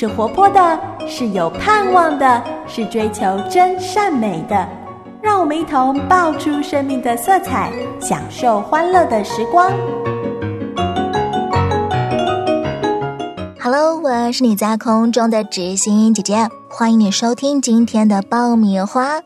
[0.00, 4.66] 是活泼的，是有盼望的，是追求真善美的。
[5.20, 7.70] 让我们一同爆出生命的色彩，
[8.00, 9.70] 享受欢乐的时光。
[13.60, 19.20] Hello，我是你在空中的知心姐姐，欢迎你收听今天的爆米花。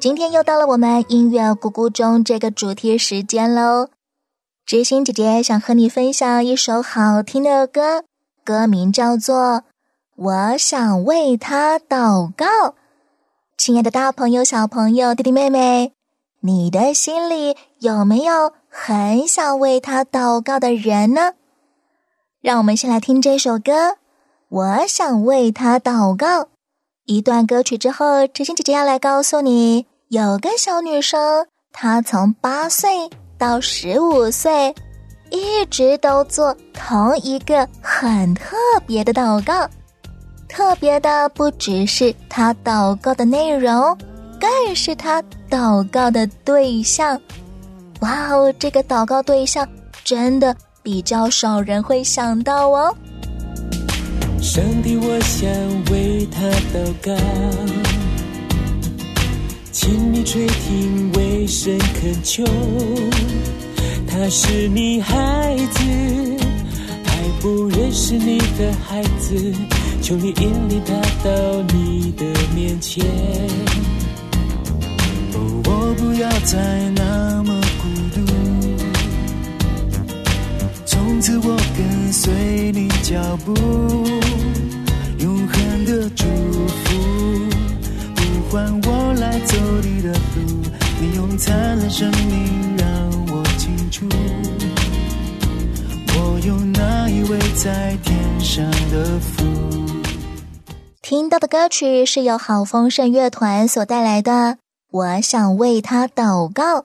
[0.00, 3.90] 今天又到了我们音乐咕咕钟这个主题时间喽。
[4.66, 8.02] 知心姐姐想和你分享一首好听的歌，
[8.44, 9.36] 歌名叫做
[10.16, 12.46] 《我想为他祷告》。
[13.58, 15.92] 亲爱的，大朋友、小朋友、弟弟妹妹，
[16.40, 21.32] 你的心里有没有很想为他祷告的人呢？
[22.40, 23.72] 让我们先来听这首歌，
[24.48, 26.42] 《我想为他祷告》。
[27.04, 33.10] 一段歌曲之后，知心姐姐要来告诉你，有个小女生，她从八岁。
[33.38, 34.74] 到十五岁，
[35.30, 39.68] 一直都做同一个很特别的祷告。
[40.48, 43.96] 特别的不只是他祷告的内容，
[44.40, 47.20] 更是他祷告的对象。
[48.00, 49.66] 哇哦，这个祷告对象
[50.04, 52.94] 真的比较少人会想到哦。
[54.40, 55.48] 上帝，我想
[55.90, 56.40] 为他
[56.72, 57.14] 祷告，
[59.72, 62.44] 请你垂听，为神恳求。
[64.08, 65.80] 他是你孩子，
[67.04, 69.52] 还不认识你的孩子，
[70.06, 70.94] 求你引领他
[71.24, 71.32] 到
[71.74, 73.04] 你的面前。
[75.34, 78.20] 哦，我不要再那么孤独，
[80.84, 83.52] 从此我跟随你脚步，
[85.18, 86.24] 永恒的祝
[86.84, 86.94] 福，
[88.14, 90.62] 呼唤我来走你的路，
[91.00, 92.86] 你用灿烂生命让。
[96.18, 99.44] 我有那一位在天上的父。
[101.08, 104.58] 听到的歌曲是由好丰盛乐团所带来的。
[104.90, 106.84] 我想为他祷告，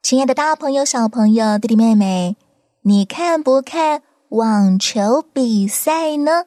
[0.00, 2.36] 亲爱的大朋友、小朋友、弟弟妹妹，
[2.82, 6.44] 你看不看网球比赛呢？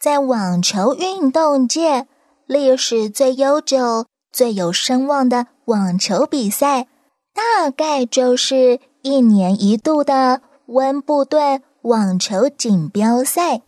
[0.00, 2.06] 在网球运动界，
[2.46, 6.86] 历史最悠久、最有声望的网球比赛，
[7.34, 8.80] 大概就是。
[9.02, 13.60] 一年一度的温布顿网球锦标赛，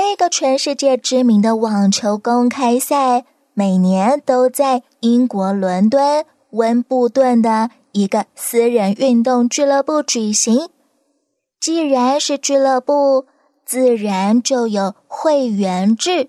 [0.00, 10.68] 这个全世界知名的网球公开赛，每年都在英国伦敦温布顿的一个私人运动俱乐部举行。
[11.60, 13.26] 既然是俱乐部，
[13.66, 16.28] 自然就有会员制。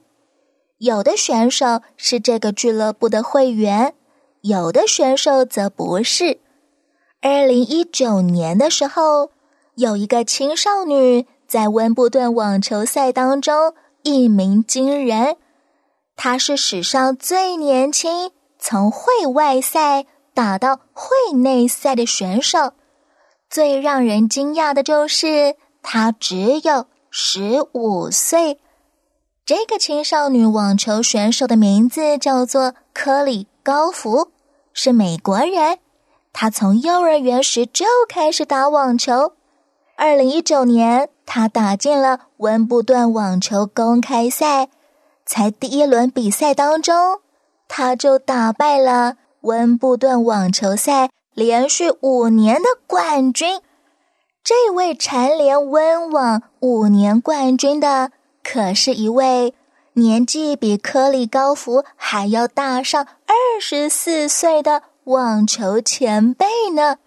[0.79, 3.94] 有的选手是这个俱乐部的会员，
[4.41, 6.40] 有的选手则不是。
[7.22, 9.29] 二零一九年的时候，
[9.75, 13.74] 有一个青少女在温布顿网球赛当中
[14.04, 15.36] 一鸣惊人。
[16.16, 20.06] 她是史上最年轻从会外赛
[20.36, 22.74] 打到会内赛的选手。
[23.50, 28.59] 最让人惊讶的就是他只有十五岁。
[29.44, 34.30] 这个青少女网球选手的名字叫做科里高福，
[34.72, 35.80] 是美国人。
[36.32, 39.34] 他从幼儿园时就开始打网球。
[39.98, 44.67] 二零一九年，他打进了温布顿网球公开赛。
[45.28, 47.19] 才第一轮比赛当中，
[47.67, 53.62] 他就打败了温布顿网球赛连续五年的冠军。
[54.44, 58.11] 这位蝉联温网五年冠军的，
[58.44, 59.53] 可是一位
[59.94, 64.81] 年纪比科里高福还要大上二十四岁的。
[65.03, 66.97] 网球前辈呢？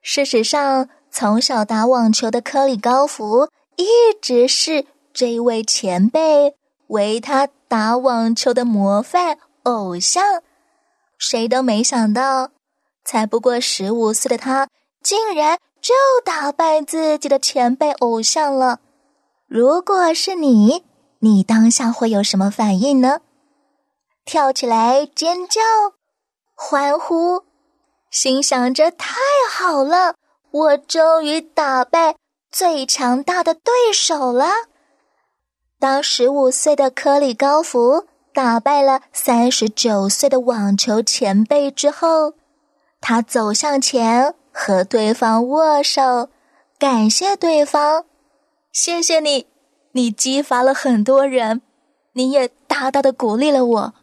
[0.00, 0.88] 事实上，
[1.18, 3.86] 从小打网球的科里高福一
[4.20, 4.84] 直是
[5.14, 6.54] 这位前辈
[6.88, 10.42] 为他打网球的模范偶像。
[11.16, 12.50] 谁都没想到，
[13.02, 14.68] 才不过十五岁的他，
[15.02, 18.80] 竟然就打败自己的前辈偶像了。
[19.46, 20.84] 如果是你，
[21.20, 23.20] 你当下会有什么反应呢？
[24.26, 25.62] 跳起来尖叫？
[26.54, 27.44] 欢呼，
[28.10, 29.16] 心想着太
[29.50, 30.16] 好了，
[30.50, 32.16] 我终于打败
[32.50, 34.46] 最强大的对手了。
[35.78, 42.32] 当十五岁的科里高福打败了三十九岁的网球前辈之后，
[43.00, 46.30] 他走向前和对方握手，
[46.78, 48.04] 感谢对方，
[48.72, 49.46] 谢谢你，
[49.92, 51.60] 你激发了很多人，
[52.14, 53.94] 你也大大的鼓励了我。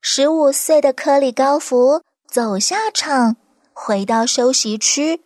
[0.00, 3.36] 十五岁的科里高福走下场，
[3.72, 5.22] 回到休息区，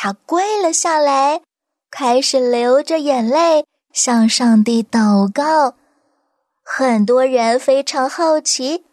[0.00, 1.40] 他跪了下来，
[1.90, 5.74] 开始流着眼泪向上帝祷告。
[6.62, 8.84] 很多人非常好奇，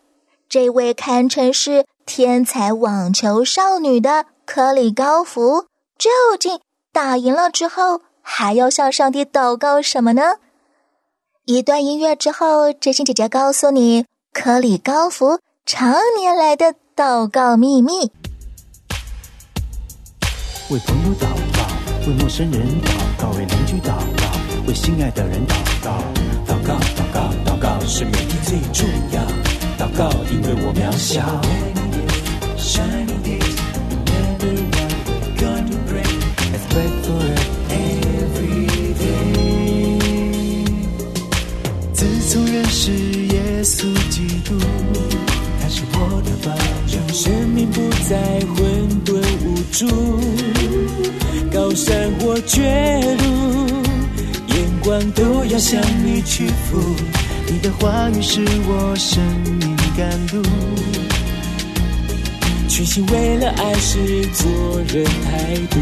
[0.49, 5.67] 这位堪称是天才网球少女的克里高夫，
[5.99, 6.09] 究
[6.39, 6.59] 竟
[6.91, 10.37] 打赢了之后还要向上帝祷告什么呢？
[11.45, 18.11] 一段音乐之后，知心姐姐告诉你，克里高夫常年来的祷告秘密。
[20.69, 25.53] 为朋友祷告，为陌生人祷告，为邻居祷告，为心爱的人祷
[25.83, 25.91] 告。
[26.47, 29.21] 祷告，祷告，祷告是每天最重要。
[29.77, 31.84] 祷告，因为我渺小。
[55.55, 56.77] 要向你屈服。
[57.47, 60.43] 你的话语是我生命甘露，
[62.67, 65.79] 全心为了爱是做人态度。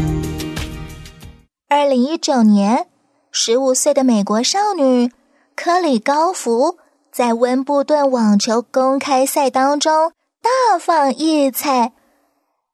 [1.68, 2.86] 二零一九年，
[3.32, 5.10] 十五岁的美国少女
[5.56, 6.78] 科里高福
[7.10, 11.92] 在温布顿网球公开赛当中大放异彩。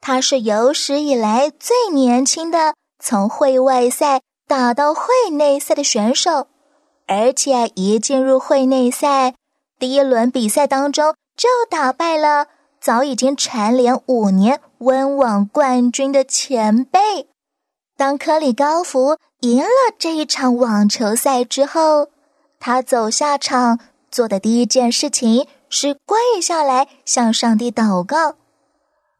[0.02, 6.48] 她是有史以来最年轻的从会外赛打到会内赛的选手。
[7.10, 9.34] 而且一进入会内赛，
[9.80, 12.46] 第一轮比赛当中就打败了
[12.80, 17.26] 早已经蝉联五年温网冠军的前辈。
[17.96, 22.10] 当科里高福赢了这一场网球赛之后，
[22.60, 28.36] 他走下场做的第一件事情是跪下来向上帝祷告。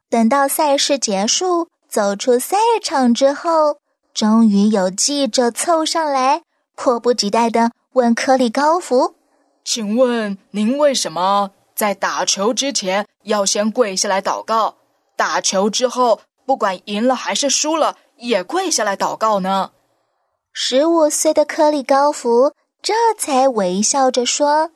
[0.08, 3.78] 等到赛事结束，走出赛场之后，
[4.14, 6.42] 终于有记者凑上来，
[6.76, 7.72] 迫不及待的。
[7.94, 9.16] 问科里高福
[9.64, 14.76] ：“请问您为什么在打球之前要先跪下来祷告？
[15.16, 19.72] 打球之后，不管赢了还是输了，也跪下来祷告呢？”
[20.54, 24.70] 十五岁的科里高福这才微笑着说：“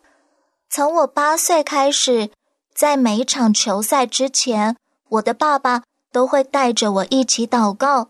[0.68, 2.30] 从我八岁开始，
[2.74, 4.76] 在每场球赛之前，
[5.10, 8.08] 我的爸爸都会带着我一起祷告。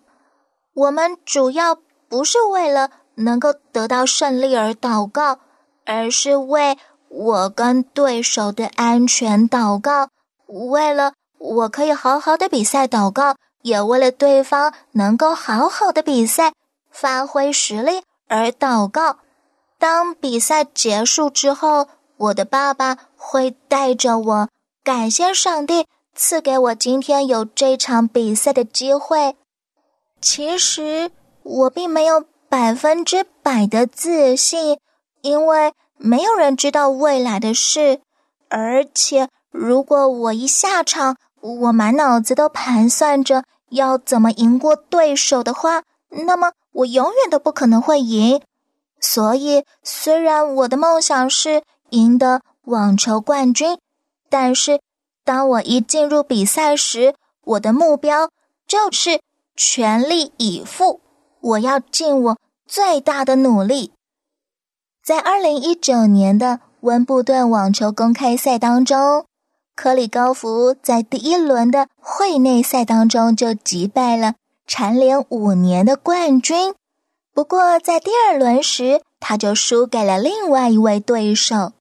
[0.73, 1.77] 我们主要
[2.09, 5.38] 不是为了……”能够得到胜利而祷告，
[5.84, 6.76] 而是为
[7.08, 10.08] 我跟对手的安全祷告，
[10.46, 16.52] 为了我可以好好的比赛祷告，也为了对方能够好好的比赛
[16.90, 19.19] 发挥实力而祷告。
[19.78, 24.49] 当比赛结束之后，我的爸爸会带着我
[24.82, 29.37] 感谢上帝赐给我今天有这场比赛的机会。
[30.20, 31.11] 其实
[31.43, 32.25] 我并没有。
[32.56, 34.79] 百分之百的自信，
[35.23, 38.01] 因为没有人知道未来的事。
[38.49, 48.41] 而且，如果我一下场，我满脑子都盘算着要怎么赢过对手的话，那么我永远都不可能会赢。
[49.00, 53.77] 所以，虽然我的梦想是赢得网球冠军，
[54.31, 54.81] 但是
[55.25, 58.31] 当我一进入比赛时，我的目标
[58.69, 59.21] 就是
[59.57, 61.00] 全力以赴。
[61.40, 62.38] 我要尽我。
[62.75, 63.93] 最大的努力，
[65.00, 69.26] 在二零一九年的温布顿网球公开赛当中，
[69.76, 74.35] 科里高福在第一轮的会内赛当中就击败了
[74.66, 76.75] 蝉联五年的冠军。
[77.33, 81.75] 不过在第二轮时，他就输给了另外一位对手。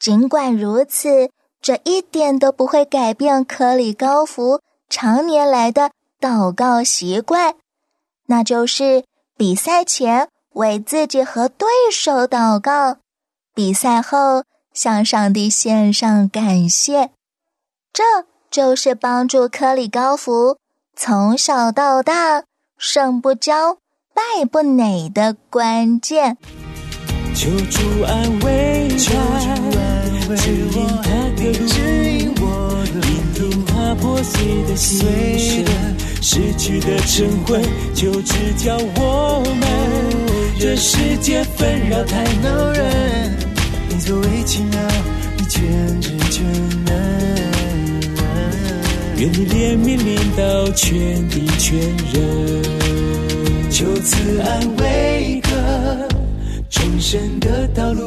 [0.00, 1.28] 尽管如此，
[1.60, 7.54] 这一点都不会改变科里高福常年来的祷告习惯，
[8.24, 9.04] 那就是。
[9.38, 12.96] 比赛前为自己和对手祷告，
[13.54, 17.10] 比赛后向上帝献上感谢，
[17.92, 18.02] 这
[18.50, 20.56] 就是帮助科里高福
[20.96, 22.44] 从小到大
[22.78, 23.76] 胜不骄、
[24.14, 26.38] 败不馁的关键。
[27.34, 32.40] 求助安慰他，指引他的路，
[33.04, 33.52] 引
[34.00, 35.66] 破碎的心。
[36.20, 37.62] 失去的晨昏，
[37.94, 39.68] 就只叫我们。
[40.58, 43.36] 这世界纷扰太恼人，
[43.88, 44.80] 你作为奇妙，
[45.36, 46.44] 你全知全
[46.84, 46.94] 能。
[49.18, 51.78] 愿你怜悯领导全地全
[52.12, 52.62] 人，
[53.70, 56.08] 就此安慰个
[56.68, 58.04] 重生的道路。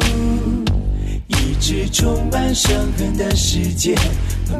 [1.69, 3.95] 一直充满伤痕的世界，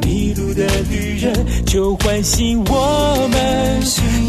[0.04, 1.34] 迷路的旅人，
[1.66, 3.82] 就唤醒我们。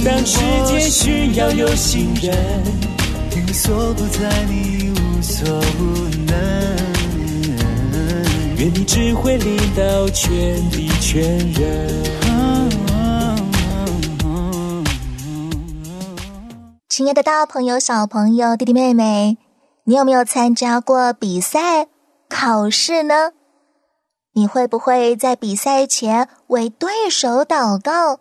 [0.03, 2.35] 当世界需要有心人，
[3.37, 5.85] 无所不在，你无所不
[6.25, 6.35] 能。
[8.57, 10.31] 愿你智慧领导全
[10.71, 11.23] 地全
[11.53, 12.03] 人。
[16.89, 19.37] 亲爱的，大朋友、小朋友、弟弟妹妹，
[19.85, 21.89] 你有没有参加过比赛、
[22.31, 23.33] 考试呢？
[24.33, 28.21] 你会不会在比赛前为对手祷告？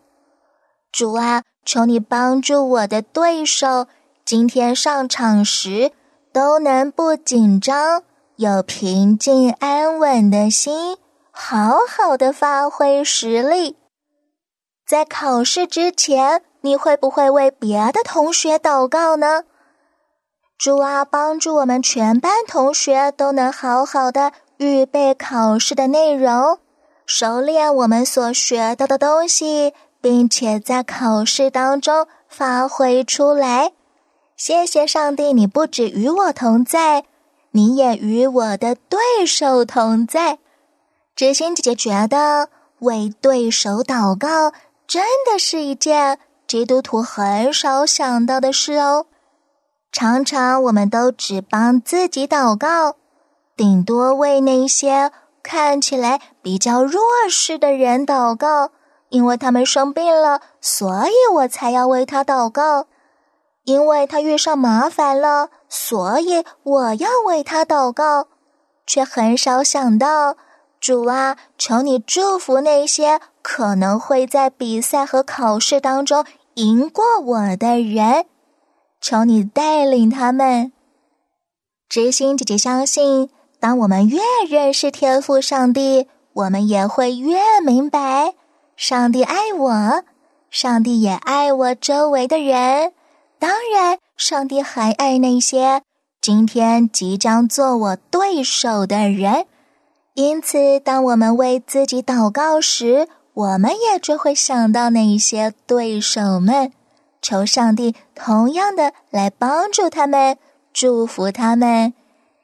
[0.92, 3.88] 主啊，求你帮助我的对手，
[4.26, 5.92] 今天上场时
[6.34, 8.04] 都能不紧张，
[8.38, 10.98] 有平静安稳的心，
[11.32, 13.78] 好好的发挥实力。
[14.86, 16.42] 在考试之前。
[16.62, 19.44] 你会不会为别的同学祷告呢？
[20.60, 26.60] 主啊，帮助我们全班同学都能好好的预备考试的内容，
[27.06, 33.72] 熟练我们所学到的东西，并且在考试当中发挥出来。
[34.36, 37.06] 谢谢上帝，你不止与我同在，
[37.52, 40.40] 你也与我的对手同在。
[41.16, 42.50] 知心姐姐觉得
[42.80, 44.52] 为对手祷告
[44.86, 46.20] 真的是一件。
[46.46, 49.06] 基督徒很少想到的事哦，
[49.92, 52.96] 常常我们都只帮自己祷告，
[53.58, 58.72] 顶多为那些看起来比较弱势的人祷告，
[59.10, 62.86] 因为他们生病了，所以我才要为他祷告；
[63.64, 68.28] 因为他遇上麻烦了，所以我要为他祷告，
[68.86, 70.38] 却很少想到，
[70.80, 76.24] 主啊，求你祝福那些可能会在比赛和考试当中。
[76.56, 78.26] 赢过我的人，
[79.02, 80.72] 求你带领他们。
[81.88, 83.30] 知心姐姐相信，
[83.60, 88.36] 当我们越认识天赋上帝，我们也会越明白，
[88.76, 90.04] 上帝爱我，
[90.50, 92.94] 上帝也爱我周围的人。
[93.40, 95.82] 当然，上帝还爱那些
[96.22, 99.46] 今天即将做我对手的人。
[100.14, 106.74] 因此，当我们为自己祷告时，我们也就会想到那些对手们，
[107.22, 110.38] 求上帝同样的来帮助他们，
[110.74, 111.94] 祝福他们。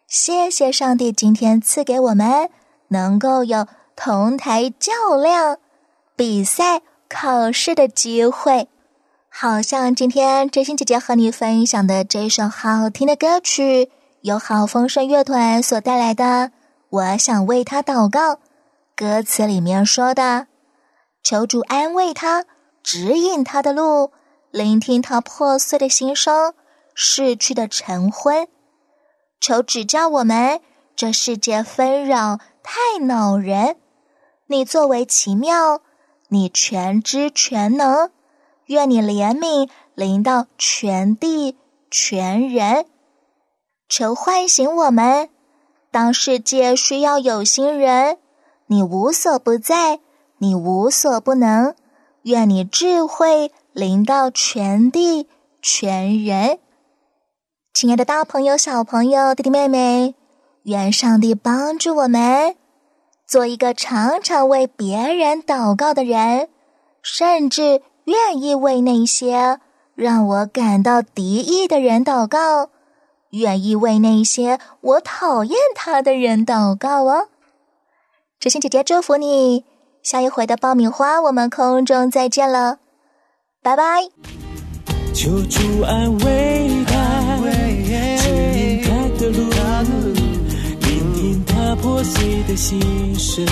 [0.07, 2.49] 谢谢上帝今天赐给我们
[2.89, 5.57] 能够有同台较量、
[6.15, 8.67] 比赛、考试的机会。
[9.29, 13.91] 好像今天真心姐姐和你分享的这首好听的歌曲，
[14.21, 16.51] 由好丰盛乐团所带来的。
[16.89, 18.39] 我想为他祷告，
[18.95, 20.47] 歌词里面说的。
[21.21, 22.45] 求主安慰他，
[22.81, 24.11] 指引他的路，
[24.55, 26.53] 聆听他破碎的心声，
[26.93, 28.47] 逝去的晨昏。
[29.41, 30.61] 求指教我们，
[30.95, 33.75] 这世界纷扰太恼人。
[34.47, 35.81] 你作为奇妙，
[36.29, 38.11] 你全知全能，
[38.67, 41.57] 愿你怜悯临到全地
[41.91, 42.85] 全人。
[43.89, 45.29] 求唤醒我们，
[45.91, 48.19] 当世界需要有心人，
[48.67, 49.99] 你无所不在。
[50.37, 51.75] 你无所不能，
[52.21, 55.27] 愿你智慧临到全地
[55.61, 56.59] 全人。
[57.73, 60.15] 亲爱的大朋友、小朋友、弟弟妹妹，
[60.63, 62.55] 愿上帝帮助我们，
[63.27, 66.47] 做一个常常为别人祷告的人，
[67.03, 69.59] 甚至愿意为那些
[69.93, 72.69] 让我感到敌意的人祷告，
[73.31, 77.27] 愿意为那些我讨厌他的人祷告哦。
[78.39, 79.65] 知心姐姐祝福你。
[80.01, 82.77] 下一回的爆米花，我们空中再见了，
[83.65, 83.83] 拜拜。
[85.11, 87.39] 求主安慰他，
[88.21, 88.29] 指
[88.59, 89.49] 引他的路，
[90.81, 92.79] 聆听他破碎的心
[93.17, 93.43] 声，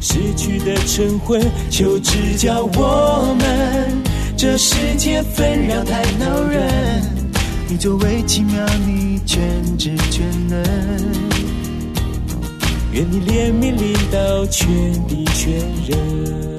[0.00, 1.40] 失去的晨昏，
[1.70, 4.02] 求指教我们。
[4.36, 7.04] 这世界纷扰太恼人，
[7.68, 10.60] 你作为奇妙，你全知全能。
[12.90, 15.54] 愿你怜悯领导全地全
[15.86, 16.51] 人。